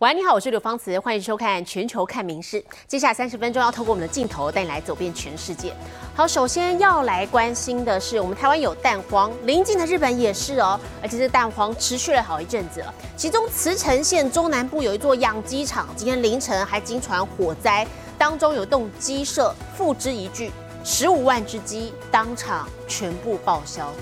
[0.00, 2.58] 喂，你好，我是刘芳慈，欢迎收看《全球看名事》。
[2.88, 5.74] 接下来三十分钟要透过我们的镜头带你来走遍全世界。
[6.14, 12.94] 好，首先要来关心的是，我们台湾有蛋荒，邻近的日本也是哦，而且这蛋荒持续了好一阵子了。
[13.14, 17.86] 其中茨城县中南部有一座养鸡场，今天凌晨还惊传火灾，
[18.16, 20.50] 当中有栋鸡舍付之一炬，
[20.82, 23.92] 十五万只鸡当场全部报销。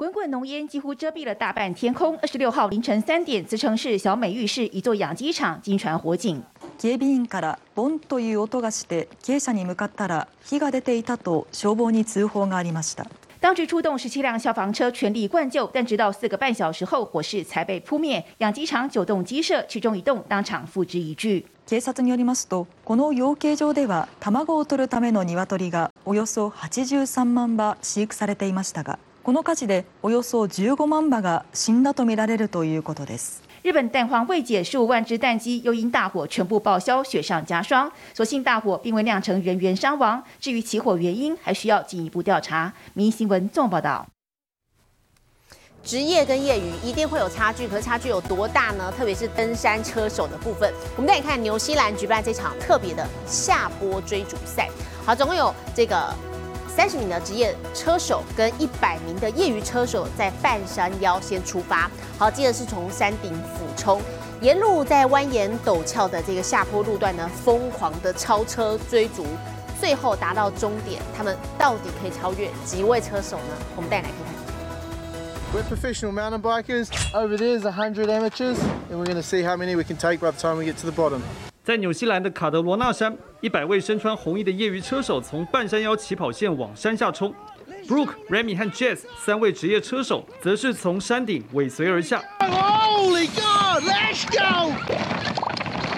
[0.00, 2.18] 滚滚浓烟几乎遮蔽了大半天空。
[2.22, 6.42] 二十六号凌晨三点，茨城市小美玉市一座养鸡場惊传火警。
[6.78, 13.04] 警備員からボンという音がして鶏舎に向かったら火が出ていたと消防に通報がありました。
[13.42, 18.24] 当局出动十七辆消防车全力灌救，但直到四个半小时后，火势才被扑灭。
[18.38, 21.44] 养鸡场九栋鸡舍，其中一栋当场付之一炬。
[21.66, 28.98] 警察によりますと、この養鶏場では卵を取るための鶏がおよそ83万羽飼育されていましたが。
[29.24, 33.42] この火事でおよそ15万羽が死んだとみられるということです。
[33.62, 37.92] 日本蛋荒未解，十五万只蛋鸡又因大火全部报销，雪上加霜。
[38.14, 42.72] 所幸大火并未酿成人员伤亡，至于起火原因，还需要进一步调查。
[42.94, 44.06] 民新闻综合报道。
[45.84, 48.90] 职业跟业余一定会有差距，可是差距有多大呢？
[48.96, 50.72] 特别是登山车手的部分。
[50.96, 54.70] 我们再来看纽西兰举办这场特别的下坡追逐赛。
[55.04, 56.14] 好，总共有这个。
[56.75, 64.01] 三十名的职业车手跟一百名的业余车手在半山腰先出发，好，接着是从山顶俯冲，
[64.41, 69.25] 沿路在蜿蜒陡峭的这个下坡路段呢，疯狂的超车追逐，
[69.79, 73.55] 最后达到终点，他们到底可以超越几位车手呢？
[73.77, 74.35] 我们带来看看。
[75.53, 76.89] We're professional mountain bikers.
[77.13, 78.57] Over there is a hundred amateurs,
[78.91, 80.75] and we're going to see how many we can take by the time we get
[80.81, 81.21] to the bottom.
[81.65, 87.33] 在纽西兰的卡德罗纳山，一百位身穿红衣的业余车手从半山腰起跑线往山下冲。
[87.87, 92.23] Brooke、Remy 和 Jess 三位职业车手则是从山顶尾随而下。
[92.37, 94.73] Holy God, let's go!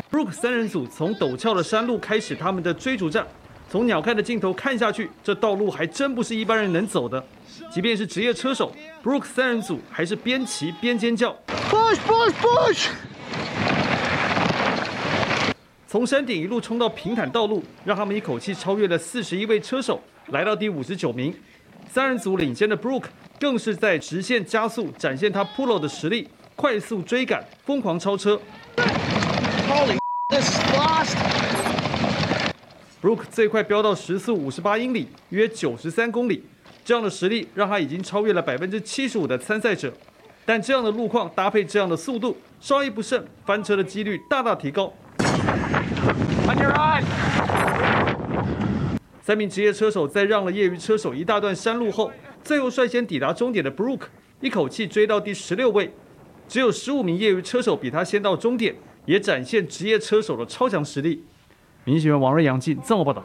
[0.09, 3.27] Brooke 三人组从陡峭的山路开始他们的追逐战。
[3.69, 7.21] 从鸟瞰的镜头看下去，这道路还真不是一般人能走的。
[7.69, 8.71] 即便是职业车手
[9.03, 11.37] ，Brooke 三人组还是边骑边尖叫。
[11.69, 12.87] Push, push, push!
[15.89, 21.33] 从山顶一路冲到平坦道路，让他们一口气超越了四十一位车手，来到第五十九名。
[21.89, 23.05] 三人组领先的 Brooke
[23.39, 26.27] 更是在直线加速，展现他 Polo 的实力，
[26.57, 28.37] 快速追赶，疯狂超车。
[33.01, 36.43] Brooke 最快飙到时速五十八英里，约九十三公里。
[36.83, 39.93] 这样的实力让他已经超越了百分之七十五的参赛者。
[40.45, 44.91] 但这样的路况搭配这样的速度，稍一不慎，翻车的几率大大提高。
[49.21, 52.09] 三名职业车手在让了业余车手一大段山路后，
[52.41, 54.05] 最后率先抵达终点的 Brooke
[54.39, 55.93] 一口气追到第十六位，
[56.47, 61.25] 只有十五名业余车手比他先到终点，也展现职业车手的超强实力。
[61.83, 63.21] 民新闻王瑞阳记这么报道。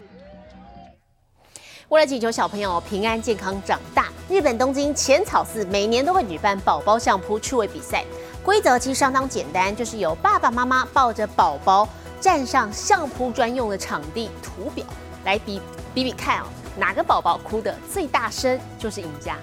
[1.88, 8.04] 为了祈求小朋友平安健康长大，日本东京浅草寺每年都会举办宝宝相扑趣味比赛。
[8.42, 11.88] 规则其实相当简单，就是由爸爸妈妈抱着宝宝。
[12.22, 14.86] 站上相扑专用的场地图表
[15.24, 15.60] 来比
[15.92, 16.44] 比比看哦，
[16.78, 19.36] 哪个宝宝哭的最大声就是赢家。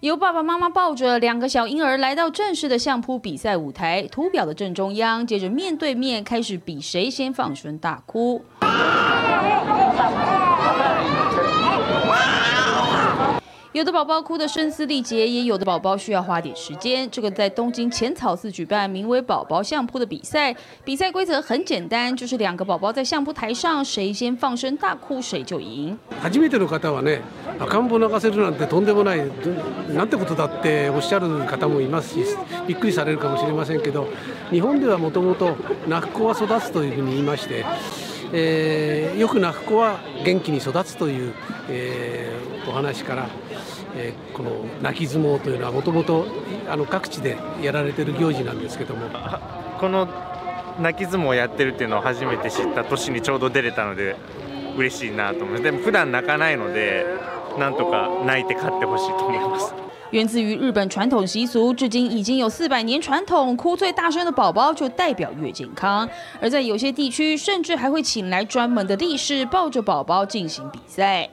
[0.00, 8.44] 由爸爸妈妈抱着两个小婴儿来到正式的相扑比赛舞台，图表的正中央，接着面对面开始比谁先放声大哭。
[13.73, 17.09] 有的宝宝哭得声嘶力竭，也有的宝宝需要花点时间。
[17.11, 20.55] 这个在东京浅草寺举办名为“宝宝相扑”的比赛，
[20.85, 25.97] 比赛规则很简单，就是两个宝宝在相扑台上，谁先放声大哭，谁就赢。
[26.23, 27.19] 初めての方はね、
[27.59, 29.19] 赤ん坊泣かせるなんてとんでもない、
[29.93, 32.23] なんてことだっておっしゃる方もいますし、
[32.65, 34.07] びっくりされるかもしれませんけど、
[34.51, 37.65] 日本ではもともと泣く子は育つというふうに言いまして。
[38.32, 41.34] えー、よく泣く子は元気に育つという、
[41.68, 43.28] えー、お話から、
[43.96, 46.26] えー、この泣き相撲というのはもともと
[46.88, 49.08] 各地でやられてる行事なんですけども
[49.78, 50.08] この
[50.78, 54.16] 泣き相撲をやってるっていうのを初めて知った年にちょうど出れたので
[54.76, 57.04] 嬉しいなと思いますでも普段泣かないので
[57.58, 59.79] なんとか泣いて勝ってほしいと思います。
[60.10, 63.56] 源自于日本传统习俗，至今已经有四百年传统。
[63.56, 66.08] 哭最大声的宝宝就代表越健康。
[66.40, 71.28] 而在有些地区，甚至还会请来专门的力士抱着宝宝进行比赛。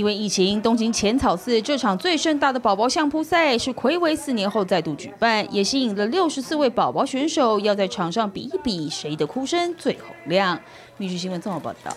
[0.00, 10.56] 因为疫情，东京浅草寺这场最盛大的宝宝相扑赛是暌违四年后再度举办，也吸引了六十四位宝宝选手要在场上比一比谁的哭声最洪亮。
[10.96, 11.94] 《密剧新闻》综合报道。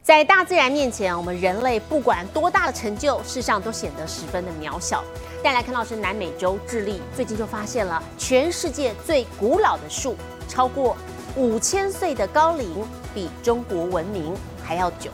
[0.00, 5.04] 在大自然面前，我们人类不管多大的成就，事实上都显得十分的渺小。
[5.42, 10.16] 再来看到是南美洲智利，最近就发现了全世界最古老的树，
[10.48, 10.96] 超过
[11.36, 12.66] 五千岁的高龄，
[13.14, 14.34] 比中国文明
[14.64, 15.10] 还要久。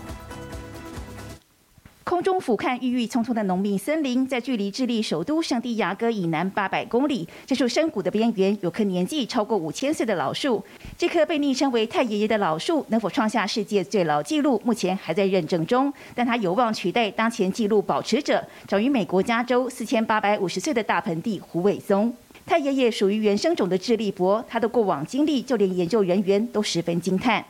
[2.11, 10.61] 空中俯瞰郁郁葱葱的浓密森林，在距离智利首都圣地亚哥以南八百公里，这处山谷的边缘有棵年纪超过五千岁的老树。
[10.99, 15.93] 这棵被昵称为“太爷爷”的老树，能否创下世界最老纪录，目前还在认证中。
[16.13, 22.13] 但它有望取代当前纪录保持者，长于美国加州四千八百五十岁的大盆地胡尾松。
[22.45, 27.45] 太爷爷属于原生种的智利伯，他的过往经历，就连研究人员都十分惊叹。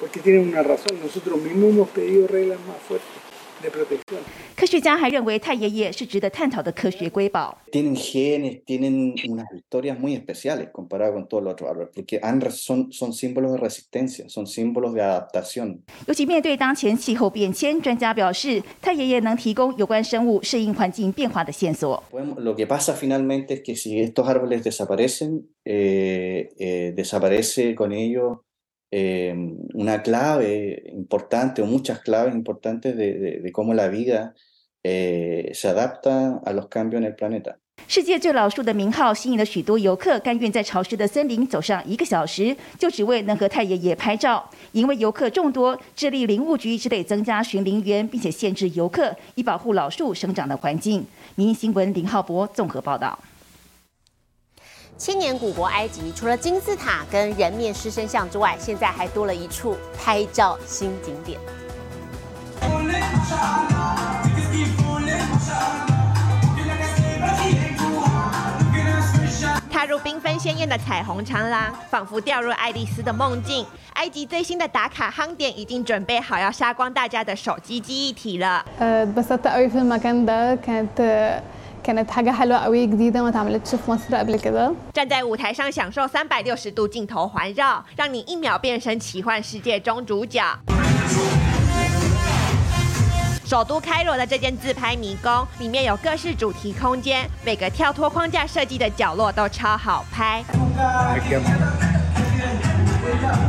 [0.00, 0.98] porque tienen una razón.
[1.02, 3.08] Nosotros mismos hemos pedido reglas más fuertes
[3.62, 4.20] de protección.
[4.56, 7.56] 科学家还认为太爷爷是值得探讨的科学瑰宝。
[7.70, 12.92] Tienen genes, tienen unas historias muy especiales comparado con todos los otros árboles, porque han, son,
[12.92, 15.80] son símbolos de resistencia, son símbolos de adaptación.
[16.06, 22.02] 尤其面对当前气候变迁，专家表示，太爷爷能提供有关生物适应环境变化的线索。
[22.38, 28.38] Lo que pasa finalmente es que si estos árboles desaparecen, eh, eh, desaparece con ellos
[37.87, 44.49] 世界最老树的名号吸引了许多游客，甘愿在潮湿的森林走上一个小时，就只为能和太爷爷拍照。
[44.71, 51.05] 因为游客众多，智利林务局只得增加巡林员，并且限制游客，以保护老树生长的环境。
[51.35, 53.19] 民新闻林浩博综合报道。
[54.97, 61.39] 千年古国埃及，除了金字塔跟人面狮身像之外，现在还多了一处拍照新景点。
[69.71, 73.63] 踏入缤纷鲜艳的彩虹长廊，仿佛掉入爱丽丝的梦境。
[73.93, 78.65] 埃及最新的打卡夯点已经准备好要杀光大家的手机记忆体了。
[81.86, 90.42] كانت حاجة حلوة قوي جديدة ما اتعملتش في مصر قبل كده 站在舞台上享受三百六十度镜头环绕，让你一秒变身奇幻世界中主角。
[93.44, 100.42] 首都开罗的这间自拍迷宫，里面有各式主题空间，每个跳脱框架设计的角落都超好拍。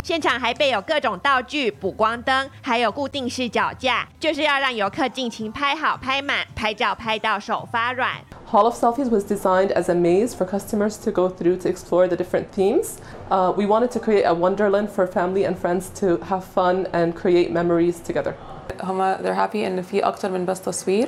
[0.07, 8.09] 现场还备有各种道具、补光灯，还有固定式脚架，就是要让游客尽情拍好、拍满，拍照拍到手发软。
[8.51, 12.15] Hall of Selfies was designed as a maze for customers to go through to explore the
[12.15, 12.97] different themes.
[13.29, 17.15] Uh, we wanted to create a wonderland for family and friends to have fun and
[17.15, 18.33] create memories together.
[18.81, 21.07] هما they're happy إن في أكتر من بس تصوير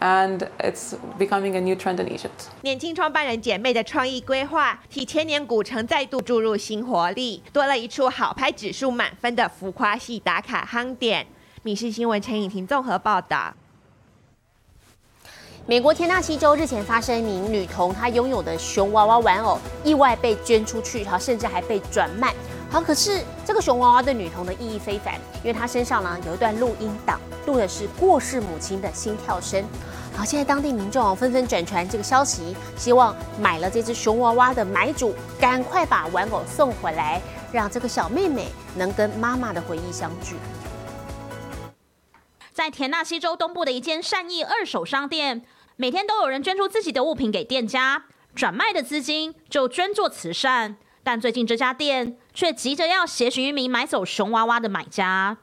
[0.00, 2.48] and it's becoming a new trend in Egypt.
[2.62, 11.26] 年轻创办人姐妹的创意规划，替千年古城再度注入新活力，多了一处好拍指数满分的浮夸系打卡夯点。
[11.62, 13.54] 米氏新闻陈颖婷综合报道。
[15.68, 22.32] 美国田纳西州日前发生一名女童，她拥有的熊娃娃玩偶意外被捐出去，好，甚至还被转卖。
[22.76, 29.64] 好，可是这个熊娃娃的女童的意义非凡，因为她身上呢有一段录音档，录的是过世母亲的心跳声。
[30.14, 37.18] 好，现在当地民众纷纷转传这个消息，希望买了这只熊娃娃的买主赶快把玩偶送回来，
[37.50, 40.36] 让这个小妹妹能跟妈妈的回忆相聚。
[42.52, 45.46] 在田纳西州东部的一间善意二手商店，
[45.76, 50.76] 每天都有人捐出自己的物品给店家，转卖的资金就捐做慈善。
[51.02, 55.38] 但最近这家店却急着要协寻一名买走熊娃娃的买家。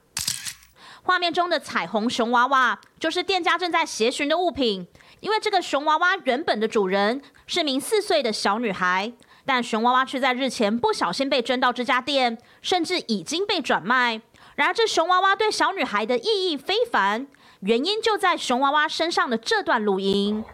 [1.01, 4.87] 画面中的彩虹熊娃娃就是店家正在协寻的物品，
[5.19, 9.11] 因为这个熊娃娃原本的主人是名四岁的小女孩，
[9.43, 14.21] 但熊娃娃却在日前不小心被捐到这家店，甚至已经被转卖。
[14.55, 17.25] 然而，这熊娃娃对小女孩的意义非凡，
[17.61, 20.45] 原因就在熊娃娃身上的这段录音。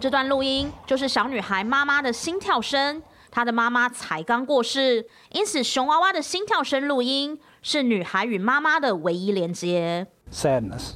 [0.00, 10.06] 这段录音就是小女孩妈妈的心跳声，她的妈妈才刚过世，因此熊娃娃的心跳声录音是女孩与妈妈的唯一连接。
[10.32, 10.94] Sadness,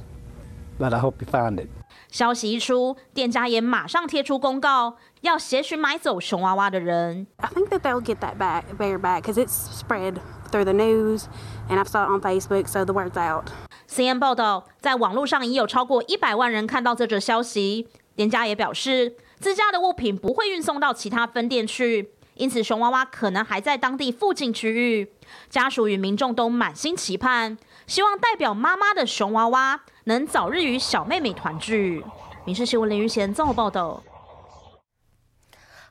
[0.79, 1.67] but I hope you found it.
[2.11, 7.27] 消息一出，店家也马上贴出公告，要协寻买走熊娃娃的人。
[7.37, 10.15] I think that they'll get that back, bear back, because it's spread
[10.49, 11.25] through the news,
[11.69, 13.47] and I've saw it on Facebook, so the word's out.
[13.89, 17.87] CNN 报道，在网络上已有超过一百万人看到这则消息。
[18.15, 25.11] 店家也表示，自家的物品不会运送到其他分店去，因此熊娃娃可能还在当地附近区域。
[25.49, 32.03] 家属与民众都满心期盼，希望代表妈妈的熊娃娃能早日与小妹妹团聚。
[32.45, 34.03] 民事新闻林玉贤综合报道。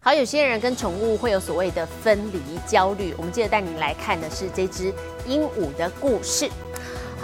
[0.01, 3.15] 好，有些人跟宠物会有所谓的分离焦虑。
[3.17, 4.93] 我们接着带您来看的是这只
[5.27, 6.49] 鹦鹉的故事。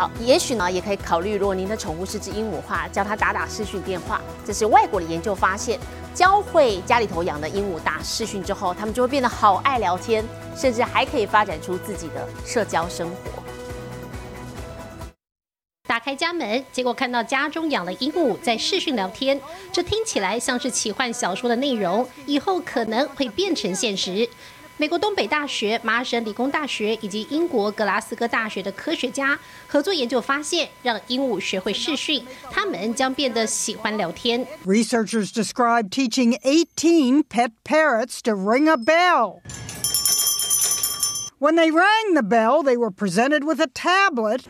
[0.00, 4.18] 好，也许呢，也可以考虑，如果您的宠物是只鹦鹉的话，叫它打打视讯电话。
[4.46, 5.78] 这是外国的研究发现，
[6.14, 10.24] 教会家里头养的鹦鹉打视讯之后，它们就会变得好爱聊天，
[10.56, 13.42] 甚至还可以发展出自己的社交生活。
[15.86, 19.38] 打开家门，结果看到家中养了鹦鹉在视讯聊天，
[19.70, 24.26] 这听起来像是奇幻小说的内容，以后可能会变成现实。
[24.79, 34.45] 美国东北大学、麻省理工大学以及英国格拉斯哥大学的科学家合作研究发现，让鹦鹉学会视讯，它们将变得喜欢聊天。
[34.65, 39.39] Researchers describe teaching 18 pet parrots to ring a bell.
[41.39, 44.41] When they rang the bell, they were presented with a tablet.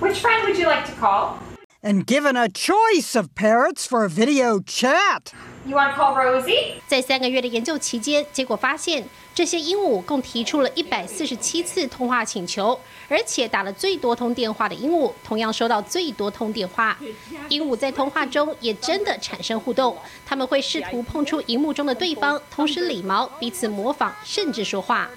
[0.00, 1.38] Which friend would you like to call?
[1.81, 5.31] And given a choice of parrots for a video chat.
[5.65, 6.73] You want to call Rosie?
[6.85, 16.97] 在三个月的研究期间，结果发现这些鹦鹉共提出了一百四十七次通话请求，而且打了最多通电话的鹦鹉，同样收到最多通电话。
[17.47, 25.09] 鹦鹉在通话中也真的产生互动，他们会试图碰触荧幕中的对方，同时理毛，彼此模仿，甚至说话。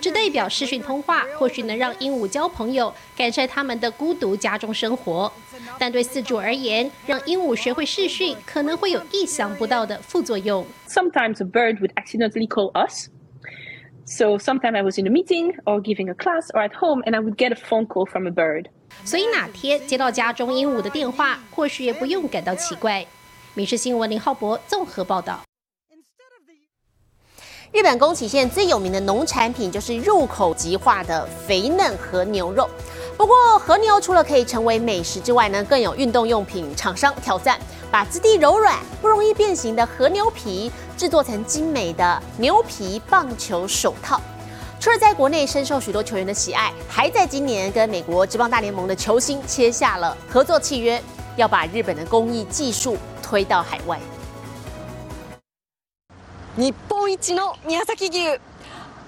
[0.00, 5.32] 这代表视讯通话或许能让鹦鹉交朋友，改善他们的孤独家中生活。
[5.78, 10.64] 但对饲主而言，让鹦鹉学会视讯可能会有意想不到的副作用。
[10.88, 13.08] Sometimes a bird would accidentally call us.
[14.04, 17.16] So sometimes I was in a meeting or giving a class or at home and
[17.16, 18.66] I would get a phone call from a bird.
[19.04, 23.04] 所以哪天接到家中鹦鹉的电话，或许也不用感到奇怪。
[23.54, 25.45] 民事新闻林浩博综合报道。
[27.76, 32.66] 日本宫崎县最有名的农产品就是入口即化的肥嫩和牛肉。
[33.18, 44.18] 不过，和牛除了可以成为美食之外呢，更有运动用品厂商挑战，把质地柔软、不容易变形的和牛皮制作成精美的牛皮棒球手套。
[44.80, 50.98] 除了在国内深受许多球员的喜爱，还在今年跟美国职棒大联盟的球星签下了合作契约，
[51.36, 54.00] 要把日本的工艺技术推到海外。
[56.57, 58.39] 日本一の宮崎牛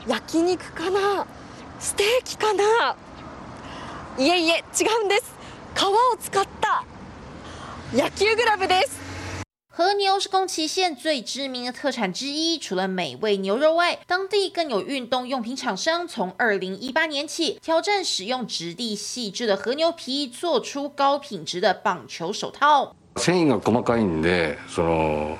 [0.08, 1.25] 焼肉かな
[1.79, 2.63] ステーキかな
[4.17, 5.34] いえいえ違うんです
[5.75, 6.84] 皮を使った
[7.93, 9.01] 野球グラブです
[9.75, 22.93] 和牛是宫崎县最知名的特产之一，除了美味牛肉外，当地更有运动用品厂商从二零一八年起挑战使用质地细致的和牛皮，做出高品质的棒球手套。
[23.15, 25.38] 繊維が細かいんでその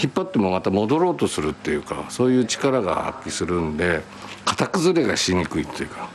[0.00, 4.02] 引っ張ってもまた戻ろうとするっていうかそういう力が発揮するんで
[4.44, 6.08] 型崩れがしにくいっていうか。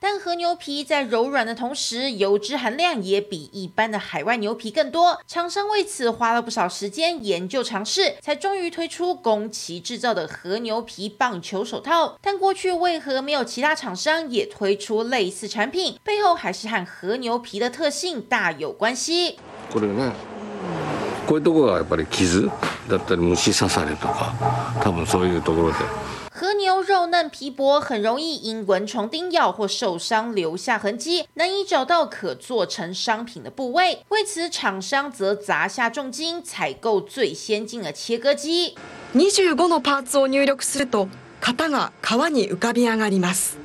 [0.00, 5.18] 但和牛皮在柔软的同时，油脂含量也比一般的海外牛皮更多。
[5.26, 12.16] 厂商为此花了不少时间研究尝试，才终于推出宫崎制造的和牛皮棒球手套。
[12.22, 15.98] 但过去为何没有其他厂商也推出类似产品？
[16.04, 19.36] 背后还是和和牛皮的特性大有关系。
[19.72, 20.12] これね
[21.27, 22.49] こういうところがやっぱり傷
[22.89, 24.33] だったり虫刺されとか
[24.81, 25.77] 多分そういうところで。
[26.35, 34.03] 和牛肉嫩皮薄，很容易因蚊虫叮咬或受伤留下痕迹，难以找到可做成商品的部位。
[34.09, 38.75] 为此，厂商则砸下重金采购最先进的切割机。
[39.15, 41.07] 25のパーツを入力すると
[41.39, 43.59] 型が皮に浮かび上がります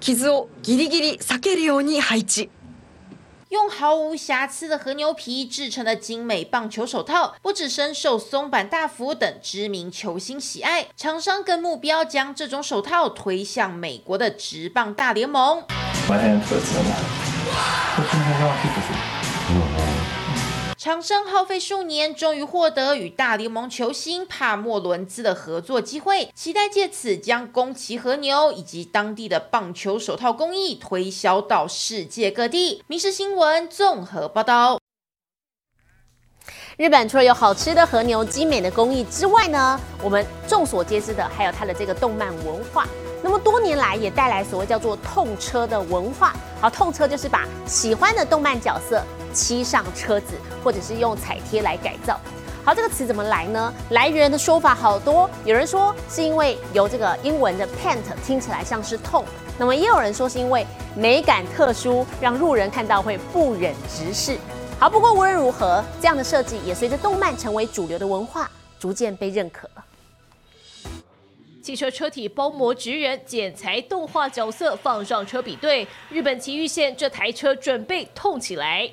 [0.00, 2.50] 傷をギリギリ避けるように配置
[3.56, 15.64] 用毫无瑕疵的和牛皮制成的精美棒球手套，不只深受松坂大辅等知名球星喜爱，厂商更目标将这种手套推向美国的职棒大联盟。
[20.86, 32.84] 厂商耗费数年，终于获得与大联盟球星帕莫伦兹的合作机会，期待借此将宫崎和牛以及当地的棒球手套工艺推销到世界各地。
[32.86, 34.78] 民事新闻综合报道。
[36.76, 42.86] 日本除了有好吃的和牛、精美的工艺之外呢，我们众所皆知的还有它的这个动漫文化。
[43.24, 46.32] 那么多年来也带来所谓叫做痛车的文化。
[46.60, 49.02] 好，痛车就是把喜欢的动漫角色
[49.36, 52.18] 漆上车子，或者是用彩贴来改造。
[52.64, 53.72] 好，这个词怎么来呢？
[53.90, 59.24] 来源的说法好多，有人说是因为由这个英文的 paint 听起来像是痛，
[59.58, 60.66] 那么也有人说是因为
[60.96, 64.38] 美感特殊，让路人看到会不忍直视。
[64.80, 68.50] 好，不过无论如何，这样的设计也随着动漫成为主流的文化，
[68.80, 69.84] 逐渐被认可了。
[71.62, 78.90] 汽车车体包膜职人剪裁动画角色放上车比对，日本崎玉县这台车准备痛起来。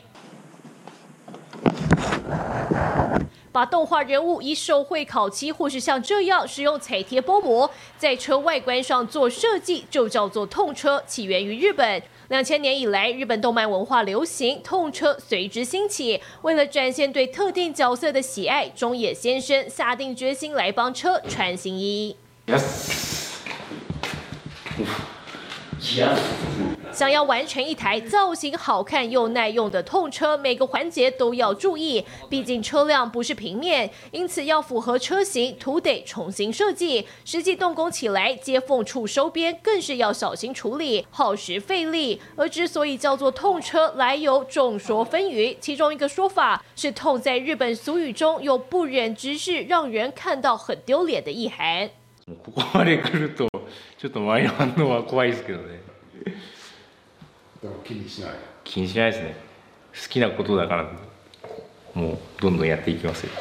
[3.53, 12.01] 把动画人物以手绘烤漆，或是像这样使用彩贴包膜，在车外观上做设计，就叫做痛车，起源于日本。
[12.29, 16.19] 两千年以来，日本动漫文化流行，痛车随之兴起。
[16.41, 22.15] 为了展现对特定角色的喜爱，中野先生下定决心来帮车穿新衣。
[26.92, 32.04] 想要完成一台造型好看又耐用的痛车，每个环节都要注意。
[32.28, 37.06] 毕竟车辆不是平面，因此要符合车型，图得重新设计。
[37.25, 42.20] 实际动工起来，接缝处收边更是要小心处理，耗时费力。
[42.37, 45.56] 而之所以叫做痛车，来由众说纷纭。
[45.61, 51.90] 其中一个说法是，痛在日本俗语中有不忍直视、让人看到很丢脸的意涵。
[52.44, 53.49] ここまで来ると
[53.97, 55.80] ちょっと周りの反応は怖いですけどね
[57.84, 58.32] 気にしない
[58.63, 59.36] 気にしないですね
[59.93, 60.91] 好きなことだから
[61.93, 63.32] もうどんどんやっていきますよ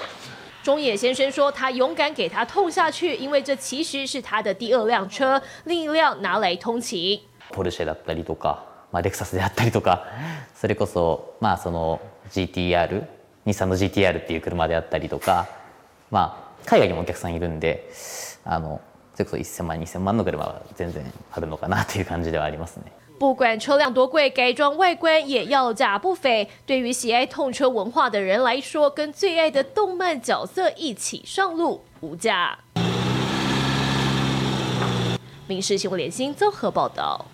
[0.64, 7.20] 中野先生说：“他勇敢给他痛下去，因为这其实是他的第二辆车，另一辆拿来通勤。
[7.50, 10.06] ポルシェだったりとか、まあレクサスであったりとか、
[10.54, 12.00] それこそまあその
[12.30, 13.08] GTR、
[13.44, 15.48] 日産の GTR っていう車であったりとか、
[16.12, 17.90] まあ海外にもお客さんいるんで、
[18.44, 18.80] あの
[19.14, 26.48] それこそ1000万2000万の車は全然あるのかなという感じではありますね。”不管车辆多贵，改装外观也要价不菲。
[26.66, 32.58] 对于喜爱痛车文化的人来说，跟最爱的动漫角色一起上路，无价。
[35.46, 37.24] 民事新闻联新综合报道。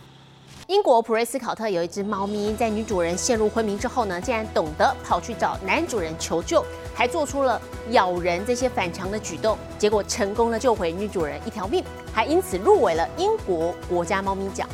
[0.67, 6.63] 英国普瑞斯考特有一只猫咪，在女主人陷入昏迷之后呢，竟然懂得跑去找男主人求救，
[6.95, 7.59] 还做出了
[7.93, 14.69] 咬人这些反常的举动，结果成功的救回女主人一条命，还因此入围了英国国家猫咪奖。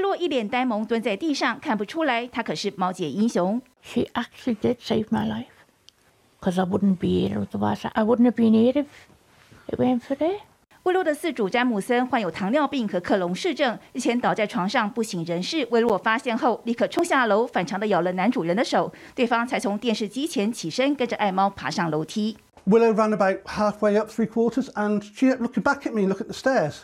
[0.00, 3.60] 魏洛一脸呆萌蹲在地上，看不出来他可是猫界英雄。
[3.82, 5.44] She actually did save my life.
[6.40, 7.86] Because I wouldn't be here otherwise.
[7.92, 8.86] I wouldn't have been here if
[9.66, 10.38] it weren't for her.
[10.84, 15.68] 威洛的饲主詹姆森患有糖尿病和克隆氏症，日前倒在床上不省人事。
[15.70, 22.38] 威洛发现后，立刻冲下楼，反常的咬了男主人的手，对方才从电视机前起身，跟着爱猫爬上楼梯。
[22.66, 26.26] Willow ran about halfway up three quarters and she kept looking back at me, look at
[26.26, 26.76] the stairs.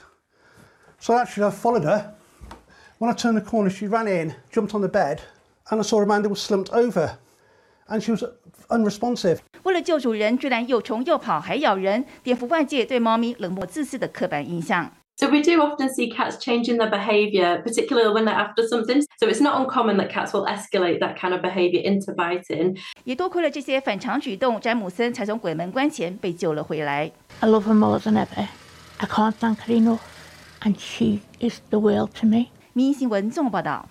[1.00, 2.12] So actually I followed her.
[2.99, 5.21] When I turned the corner, she ran in, jumped on the bed,
[5.69, 7.17] and I saw Amanda was slumped over.
[7.87, 8.23] And she was
[8.69, 9.39] unresponsive.
[9.63, 14.91] 为了救主人，居然又冲又跑还咬人，颠覆外界对猫咪冷漠自私的刻板印象。
[15.17, 19.03] So we do often see cats changing their behaviour, particularly when they're after something.
[19.19, 22.77] So it's not uncommon that cats will escalate that kind of behaviour into biting.
[23.03, 27.11] 也多亏了这些反常举动，詹姆森才从鬼门关前被救了回来。
[27.41, 28.47] I love her more than ever.
[28.97, 29.99] I can't thank her enough.
[30.61, 32.47] And she is the world to me.
[32.76, 33.88] 民新闻综合报道。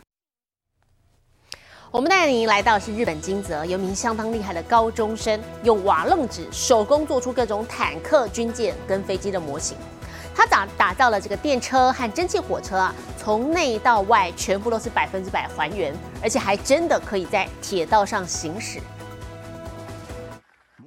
[1.90, 9.76] 我们带您来到是日本金泽，有名相当厉害的高中生，用瓦楞纸手工做出各种坦克、军舰跟飞机的模型。
[10.36, 18.80] 他打打造了这个电车和蒸汽火车啊，从内到外全部都是百分之百还原，而且还真的可以在铁道上行驶。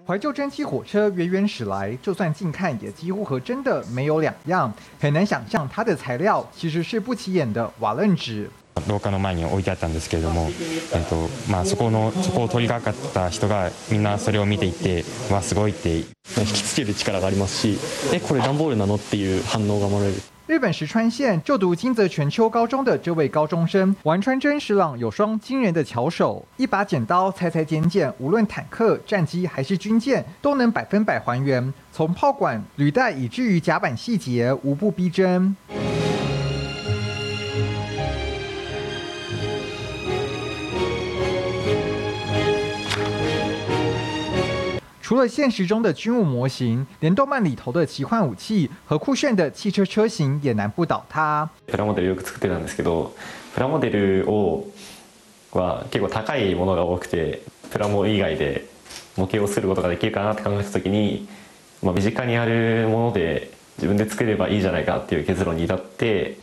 [0.07, 4.73] 怀旧蒸汽火车源远史来，就算近看也几乎和真的没有两样。
[4.99, 8.49] 很难想象它的材料其实是不起眼的瓦楞纸。
[8.87, 10.49] 廊下の前に置いてあったんですけれども、
[10.93, 16.05] えっとまあ、そこのそこを取り掛かった人がみんなそれを見ていてわすごいって引
[16.45, 17.77] きつける力がありますし
[18.13, 20.15] えこれ段ボールなのっていう反応がもらえる
[20.48, 35.54] 日本石川县就读金泽全秋高中的这位高中生丸川真实朗有双惊人的巧手，一把剪刀裁裁剪剪，无论坦克、战机还是军舰，都能百分百还原，从炮管、履带以至于甲板细节，无不逼真。
[45.08, 51.48] 除了现实中的军武模型，连动漫里头的奇幻武器和酷炫的汽车车型也难不倒他。
[51.66, 53.14] プラモデルよく作ってたんですけど、
[53.54, 54.68] プラモデルを
[55.52, 57.40] は結構高いものが多くて、
[57.70, 58.68] プラモ以外で
[59.16, 61.26] 模型を作ることができるかなって考えた時に、
[61.82, 66.36] まあ身近にあるもので自分で作ればいいじゃないかっていう結論に至って、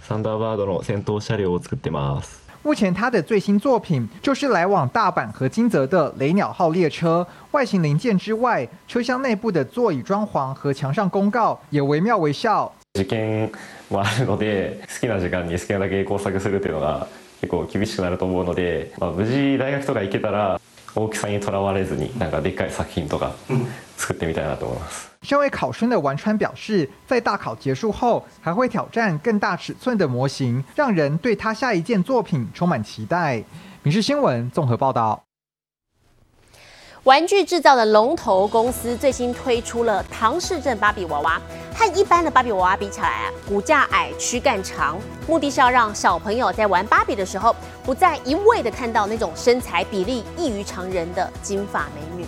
[0.00, 2.41] サンダーバードの戦闘車両を作ってます。
[2.63, 7.25] 目前他的最新作品就是来往大阪和金泽的雷鸟号列车。
[7.51, 12.69] 外形零件之外，车厢内部的座椅装潢和墙上公告也惟妙惟肖。
[12.95, 13.51] 受験
[13.89, 17.07] もあるので、好きな時間に好きなだけ工作するっていうのが
[17.39, 20.59] 結構厳しくなると思うので、まあ、無事大学とか行けたら
[20.95, 23.33] 大きさにとらわれずになんかでっかい作品とか
[24.01, 25.07] 作ってみたいなと思います。
[25.21, 33.37] 身为考生的丸川表示，在大考结束后，还会挑战更大尺寸的模型，让人对他下一件作品充满期待。《
[33.83, 35.23] 民事新闻》综合报道。
[37.03, 41.41] 玩具制造的龙头公司最新推出了唐氏症芭比娃娃，
[41.73, 52.25] 和一般的芭比娃娃比起来啊，骨架矮、躯干长，目的是要让小朋友在玩芭比的时候，不再一味的看到那种身材比例异于常人的金发美女。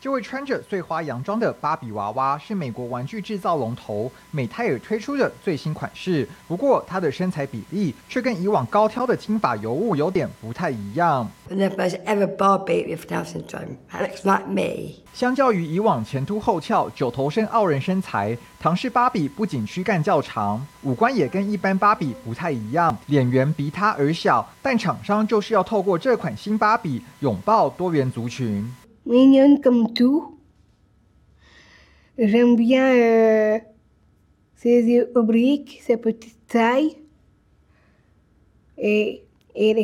[0.00, 6.26] 这位穿着碎花洋装的芭比娃娃是美国玩具制造龙头美泰尔推出的最新款式。
[6.48, 11.28] 不过，她的身材比例却跟以往高挑的金发尤物有点不太一样。
[15.12, 24.48] 相较于以往前凸后翘、九头身傲人身材，唐氏芭比不仅躯干较长，五官也跟一般芭比不太一样，脸圆鼻塌而小。
[24.62, 28.74] 但厂商就是要透过这款新芭比拥抱多元族群。
[29.06, 30.38] Mignonne comme tout.
[32.18, 33.58] J'aime bien euh,
[34.56, 36.96] ses yeux obliques, sa petite taille.
[38.76, 39.78] Et, elle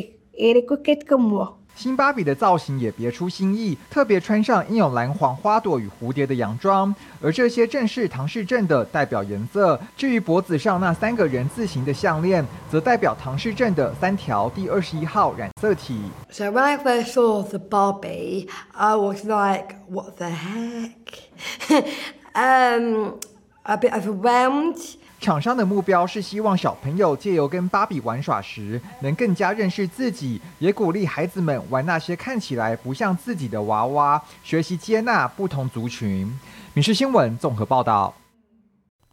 [0.57, 1.59] est coquette comme moi.
[1.77, 9.79] 新芭比的造型也别出心意，特别穿上印有蓝黄花朵与蝴蝶的洋装，而这些正是唐氏症的代表颜色。
[9.95, 16.01] 至于脖子上那三个人字形的项链，则代表唐氏症的三条第二十一号染色体。
[16.31, 21.83] So when I first saw the Barbie, I was like, "What the heck?"
[22.33, 23.15] Um,
[23.63, 24.97] a bit overwhelmed.
[25.19, 36.31] 厂商的目标是希望小朋友借由跟芭比玩耍时，能更加认识自己，也鼓励孩子们玩那些看起来不像自己的娃娃，学习接纳不同族群。
[36.73, 38.13] 民事新闻综合报道。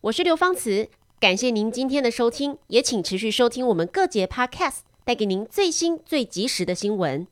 [0.02, 0.88] 我是刘芳慈，
[1.18, 7.26] 感谢您今天的收听，也请持续收听我们各节 Podcast，带给您最新最及时的新闻。